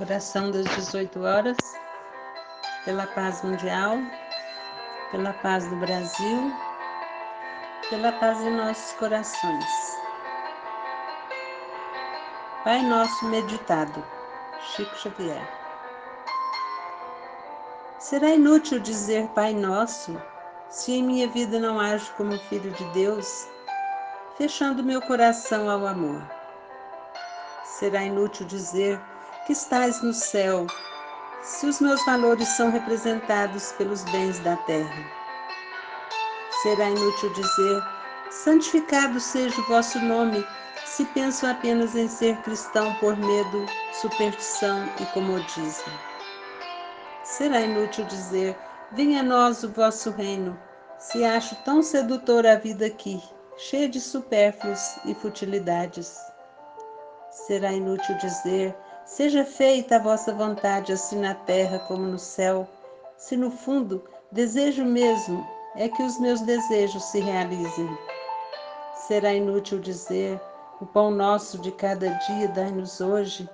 Oração 0.00 0.50
das 0.50 0.64
18 0.74 1.22
horas, 1.22 1.56
pela 2.86 3.06
paz 3.08 3.42
mundial, 3.42 3.98
pela 5.10 5.34
paz 5.34 5.68
do 5.68 5.76
Brasil, 5.76 6.50
pela 7.90 8.10
paz 8.12 8.40
em 8.40 8.56
nossos 8.56 8.92
corações. 8.92 9.64
Pai 12.64 12.80
Nosso 12.82 13.26
Meditado, 13.26 14.02
Chico 14.62 14.96
Xavier. 14.96 15.46
Será 17.98 18.30
inútil 18.30 18.80
dizer 18.80 19.28
Pai 19.34 19.52
Nosso 19.52 20.18
se 20.70 20.92
em 20.92 21.02
minha 21.02 21.28
vida 21.28 21.58
não 21.58 21.78
ajo 21.78 22.10
como 22.16 22.38
filho 22.48 22.70
de 22.70 22.84
Deus, 22.92 23.46
fechando 24.38 24.82
meu 24.82 25.02
coração 25.02 25.68
ao 25.68 25.86
amor. 25.86 26.22
Será 27.62 28.02
inútil 28.02 28.46
dizer 28.46 28.98
que 29.52 29.58
estás 29.58 30.00
no 30.00 30.14
céu, 30.14 30.66
se 31.42 31.66
os 31.66 31.78
meus 31.78 32.02
valores 32.06 32.48
são 32.48 32.70
representados 32.70 33.72
pelos 33.72 34.02
bens 34.04 34.38
da 34.38 34.56
terra. 34.56 35.04
Será 36.62 36.88
inútil 36.88 37.30
dizer: 37.34 37.82
santificado 38.30 39.20
seja 39.20 39.60
o 39.60 39.64
vosso 39.64 39.98
nome, 40.00 40.42
se 40.86 41.04
penso 41.04 41.46
apenas 41.46 41.94
em 41.94 42.08
ser 42.08 42.34
cristão 42.38 42.94
por 42.94 43.14
medo, 43.14 43.66
superstição 43.92 44.88
e 44.98 45.04
comodismo. 45.12 45.92
Será 47.22 47.60
inútil 47.60 48.06
dizer: 48.06 48.56
venha 48.92 49.20
a 49.20 49.22
nós 49.22 49.62
o 49.62 49.68
vosso 49.68 50.12
reino, 50.12 50.58
se 50.96 51.26
acho 51.26 51.54
tão 51.56 51.82
sedutora 51.82 52.54
a 52.54 52.56
vida 52.56 52.86
aqui, 52.86 53.22
cheia 53.58 53.86
de 53.86 54.00
supérfluos 54.00 54.96
e 55.04 55.14
futilidades. 55.14 56.16
Será 57.30 57.70
inútil 57.70 58.16
dizer: 58.16 58.74
Seja 59.14 59.44
feita 59.44 59.96
a 59.96 59.98
vossa 59.98 60.32
vontade, 60.32 60.90
assim 60.90 61.18
na 61.18 61.34
terra 61.34 61.78
como 61.80 62.06
no 62.06 62.18
céu, 62.18 62.66
se 63.14 63.36
no 63.36 63.50
fundo 63.50 64.02
desejo 64.32 64.86
mesmo 64.86 65.46
é 65.76 65.86
que 65.86 66.02
os 66.02 66.18
meus 66.18 66.40
desejos 66.40 67.04
se 67.04 67.20
realizem. 67.20 67.86
Será 68.94 69.34
inútil 69.34 69.80
dizer: 69.80 70.40
O 70.80 70.86
pão 70.86 71.10
nosso 71.10 71.58
de 71.58 71.70
cada 71.72 72.08
dia 72.08 72.48
dai-nos 72.48 73.02
hoje, 73.02 73.46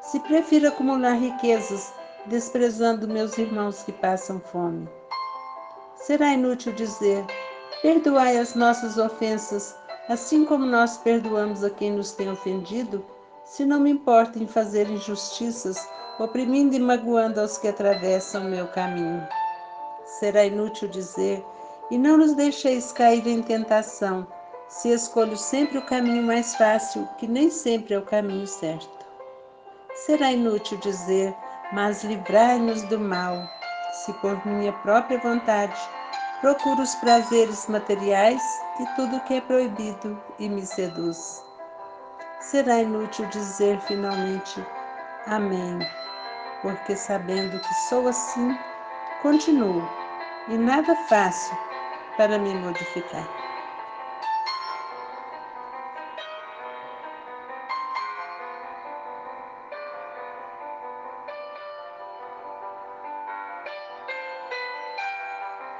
se 0.00 0.18
prefiro 0.18 0.66
acumular 0.66 1.14
riquezas, 1.14 1.94
desprezando 2.26 3.06
meus 3.06 3.38
irmãos 3.38 3.84
que 3.84 3.92
passam 3.92 4.40
fome. 4.40 4.88
Será 5.94 6.32
inútil 6.32 6.72
dizer: 6.72 7.24
Perdoai 7.80 8.38
as 8.38 8.56
nossas 8.56 8.98
ofensas, 8.98 9.72
assim 10.08 10.44
como 10.44 10.66
nós 10.66 10.96
perdoamos 10.96 11.62
a 11.62 11.70
quem 11.70 11.92
nos 11.92 12.10
tem 12.10 12.28
ofendido 12.28 13.06
se 13.46 13.64
não 13.64 13.78
me 13.78 13.90
importo 13.90 14.42
em 14.42 14.46
fazer 14.46 14.90
injustiças, 14.90 15.78
oprimindo 16.18 16.74
e 16.74 16.80
magoando 16.80 17.40
aos 17.40 17.56
que 17.56 17.68
atravessam 17.68 18.44
meu 18.44 18.66
caminho. 18.66 19.26
Será 20.18 20.44
inútil 20.44 20.88
dizer, 20.88 21.44
e 21.88 21.96
não 21.96 22.18
nos 22.18 22.34
deixeis 22.34 22.90
cair 22.90 23.24
em 23.26 23.40
tentação, 23.40 24.26
se 24.68 24.92
escolho 24.92 25.36
sempre 25.36 25.78
o 25.78 25.86
caminho 25.86 26.24
mais 26.24 26.56
fácil, 26.56 27.08
que 27.18 27.28
nem 27.28 27.48
sempre 27.48 27.94
é 27.94 27.98
o 27.98 28.04
caminho 28.04 28.48
certo. 28.48 29.06
Será 29.94 30.32
inútil 30.32 30.78
dizer, 30.78 31.32
mas 31.72 32.02
livrai-nos 32.02 32.82
do 32.82 32.98
mal, 32.98 33.48
se 33.92 34.12
por 34.14 34.44
minha 34.44 34.72
própria 34.72 35.18
vontade 35.18 35.78
procuro 36.40 36.82
os 36.82 36.94
prazeres 36.96 37.68
materiais 37.68 38.42
e 38.80 38.86
tudo 38.96 39.16
o 39.16 39.20
que 39.20 39.34
é 39.34 39.40
proibido 39.40 40.20
e 40.40 40.48
me 40.48 40.66
seduz 40.66 41.45
será 42.50 42.80
inútil 42.80 43.26
dizer 43.26 43.80
finalmente 43.80 44.64
Amém, 45.26 45.78
porque 46.62 46.94
sabendo 46.94 47.58
que 47.58 47.74
sou 47.88 48.06
assim, 48.06 48.56
continuo 49.20 49.82
e 50.48 50.56
nada 50.56 50.94
faço 51.08 51.52
para 52.16 52.38
me 52.38 52.54
modificar. 52.54 53.28